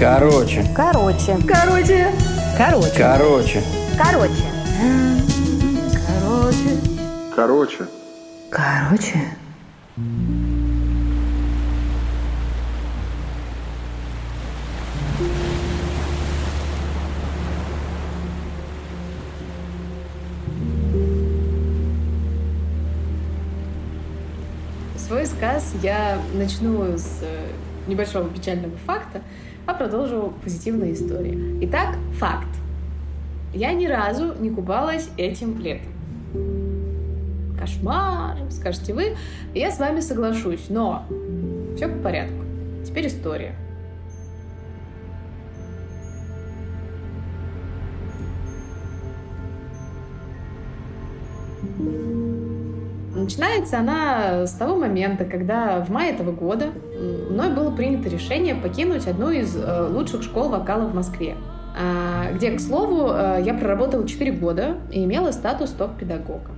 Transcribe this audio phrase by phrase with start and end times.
[0.00, 0.64] Короче.
[0.74, 1.36] Короче.
[1.46, 2.10] Короче.
[2.56, 2.94] Короче.
[2.96, 3.62] Короче.
[3.98, 4.42] Короче.
[6.06, 6.78] Короче.
[7.36, 7.84] Короче.
[8.50, 9.18] Короче.
[24.96, 27.50] Свой сказ я начну с э,
[27.86, 29.20] небольшого печального факта,
[29.70, 31.58] а продолжу позитивной историей.
[31.62, 32.48] Итак, факт.
[33.54, 35.92] Я ни разу не купалась этим летом.
[37.58, 39.16] Кошмар, скажете вы.
[39.54, 41.06] Я с вами соглашусь, но
[41.76, 42.44] все по порядку.
[42.84, 43.54] Теперь история.
[53.20, 56.68] Начинается она с того момента, когда в мае этого года
[57.30, 61.36] мной было принято решение покинуть одну из э, лучших школ вокала в Москве,
[61.76, 66.50] а, где, к слову, э, я проработала 4 года и имела статус топ-педагога.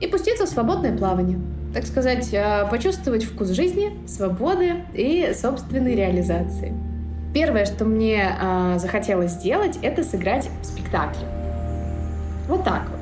[0.00, 1.38] И пуститься в свободное плавание.
[1.74, 6.74] Так сказать, э, почувствовать вкус жизни, свободы и собственной реализации.
[7.34, 8.34] Первое, что мне
[8.78, 11.26] захотелось сделать, это сыграть в спектакле.
[12.48, 13.00] Вот так вот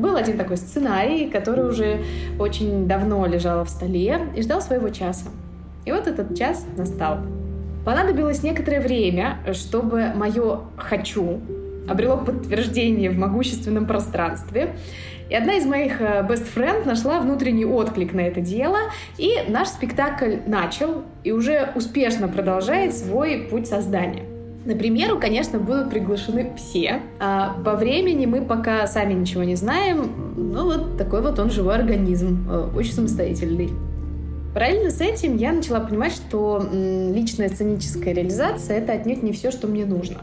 [0.00, 2.00] был один такой сценарий, который уже
[2.38, 5.28] очень давно лежал в столе и ждал своего часа.
[5.84, 7.18] И вот этот час настал.
[7.84, 11.40] Понадобилось некоторое время, чтобы мое «хочу»
[11.88, 14.76] обрело подтверждение в могущественном пространстве.
[15.28, 18.78] И одна из моих э, best friend нашла внутренний отклик на это дело,
[19.16, 24.29] и наш спектакль начал и уже успешно продолжает свой путь создания.
[24.64, 27.00] На премьеру, конечно, будут приглашены все.
[27.18, 30.34] А по времени мы пока сами ничего не знаем.
[30.36, 33.70] Ну вот такой вот он живой организм, э, очень самостоятельный.
[34.52, 39.66] Параллельно с этим я начала понимать, что личная сценическая реализация— это отнюдь не все, что
[39.66, 40.18] мне нужно.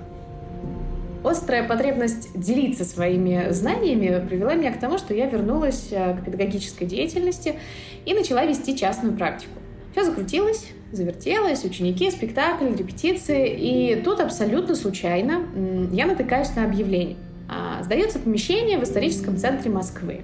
[1.24, 6.86] Острая потребность делиться своими знаниями привела меня к тому, что я вернулась э, к педагогической
[6.86, 7.56] деятельности
[8.06, 9.54] и начала вести частную практику.
[9.94, 13.56] Все закрутилось, завертелось, ученики, спектакль, репетиции.
[13.58, 15.44] И тут абсолютно случайно
[15.92, 17.18] я натыкаюсь на объявление.
[17.50, 20.22] А, сдается помещение в историческом центре Москвы.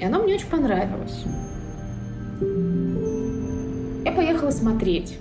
[0.00, 1.24] И оно мне очень понравилось.
[4.04, 5.18] Я поехала смотреть.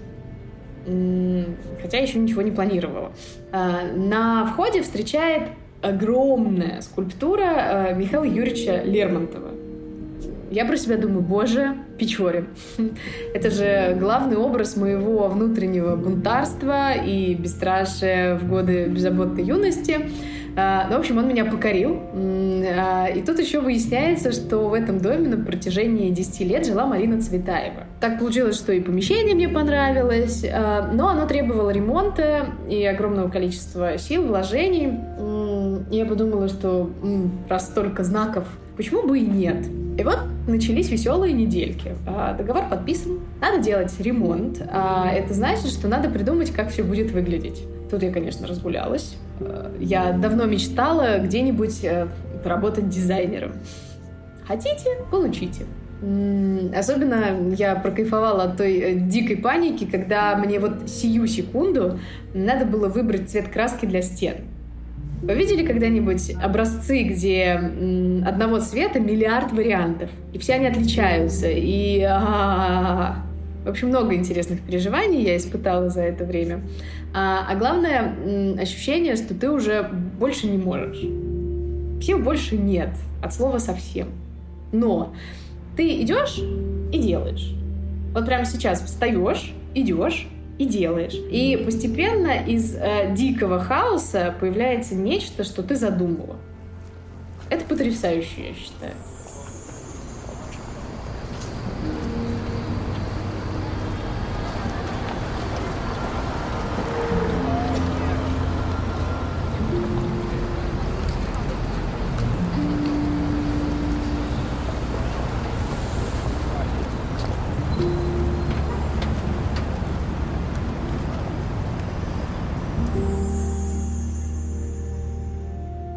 [1.81, 3.11] Хотя еще ничего не планировала.
[3.51, 5.49] А, на входе встречает
[5.81, 9.66] огромная скульптура а, Михаила Юрьевича Лермонтова.
[10.49, 12.47] Я про себя думаю, боже, Печорин.
[13.33, 20.09] Это же главный образ моего внутреннего бунтарства и бесстрашия в годы беззаботной юности.
[20.55, 22.01] А, ну, в общем, он меня покорил.
[22.13, 27.21] А, и тут еще выясняется, что в этом доме на протяжении 10 лет жила Марина
[27.21, 27.83] Цветаева.
[27.99, 33.97] Так получилось, что и помещение мне понравилось, а, но оно требовало ремонта и огромного количества
[33.97, 34.99] сил, вложений.
[35.91, 36.89] И я подумала, что
[37.49, 38.45] раз столько знаков,
[38.77, 39.67] почему бы и нет?
[39.97, 41.95] И вот начались веселые недельки.
[42.05, 44.61] А, договор подписан, надо делать ремонт.
[44.69, 47.63] А это значит, что надо придумать, как все будет выглядеть.
[47.89, 49.15] Тут я, конечно, разгулялась.
[49.39, 52.07] А, я давно мечтала где-нибудь э,
[52.43, 53.53] поработать дизайнером.
[54.45, 54.97] Хотите?
[55.09, 55.65] Получите.
[55.99, 61.99] Особенно я прокайфовала от той э, дикой паники, когда мне вот сию секунду
[62.35, 64.35] надо было выбрать цвет краски для стен.
[65.21, 67.53] Вы видели когда-нибудь образцы, где
[68.25, 72.01] одного цвета миллиард вариантов, и все они отличаются, и...
[72.07, 73.23] А,
[73.65, 76.61] в общем, много интересных переживаний я испытала за это время.
[77.13, 78.13] А, а главное,
[78.57, 81.01] ощущение, что ты уже больше не можешь.
[82.01, 82.91] Сил больше нет,
[83.21, 84.07] от слова совсем.
[84.71, 85.13] Но
[85.75, 86.39] ты идешь
[86.93, 87.53] и делаешь.
[88.13, 91.13] Вот прямо сейчас встаешь, идешь, и делаешь.
[91.13, 96.37] И постепенно из э, дикого хаоса появляется нечто, что ты задумала.
[97.49, 98.93] Это потрясающе, я считаю.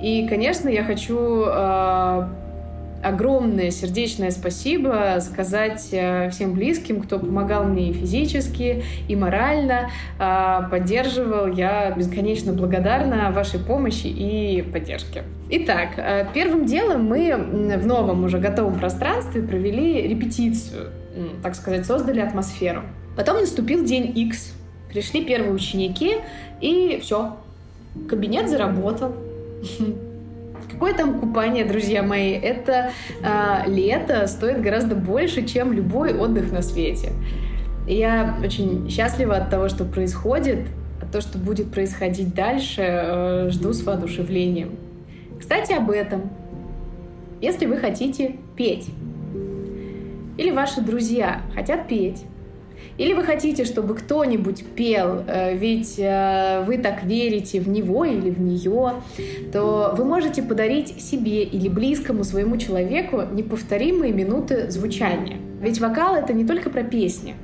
[0.02, 2.28] И, конечно, я хочу э,
[3.02, 10.60] огромное сердечное спасибо сказать э, всем близким, кто помогал мне и физически, и морально, э,
[10.70, 11.48] поддерживал.
[11.48, 15.24] Я бесконечно благодарна вашей помощи и поддержке.
[15.50, 17.34] Итак, э, первым делом мы
[17.76, 20.90] в новом уже готовом пространстве провели репетицию,
[21.42, 22.82] так сказать, создали атмосферу.
[23.16, 24.54] Потом наступил день X,
[24.90, 26.16] Пришли первые ученики,
[26.60, 27.36] и все.
[28.08, 29.14] Кабинет заработал.
[30.70, 32.32] Какое там купание, друзья мои?
[32.32, 32.92] Это
[33.22, 37.12] э, лето стоит гораздо больше, чем любой отдых на свете.
[37.86, 40.68] Я очень счастлива от того, что происходит,
[41.02, 42.82] от того, что будет происходить дальше.
[42.82, 44.76] Э, жду с воодушевлением.
[45.38, 46.30] Кстати, об этом.
[47.40, 48.90] Если вы хотите петь,
[50.36, 52.24] или ваши друзья хотят петь,
[52.98, 58.30] или вы хотите, чтобы кто-нибудь пел, э, ведь э, вы так верите в него или
[58.30, 58.94] в нее,
[59.52, 65.38] то вы можете подарить себе или близкому своему человеку неповторимые минуты звучания.
[65.60, 67.36] Ведь вокал— это не только про песни.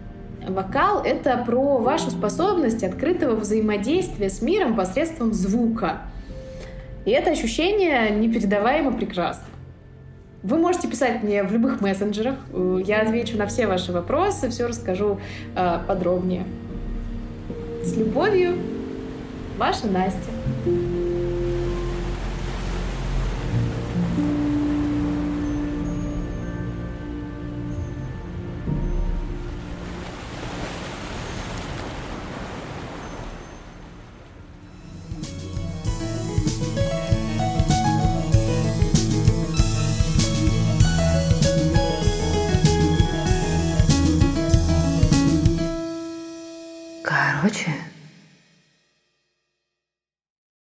[0.47, 6.03] Вокал— это про вашу способность открытого взаимодействия с миром посредством звука.
[7.05, 9.45] И это ощущение непередаваемо прекрасно.
[10.47, 12.37] Вы можете писать мне в любых мессенджерах.
[12.85, 15.19] Я отвечу на все ваши вопросы, все расскажу
[15.57, 16.45] э, подробнее.
[17.83, 18.55] С любовью,
[19.59, 21.16] ваша Настя.
[47.39, 47.71] Короче,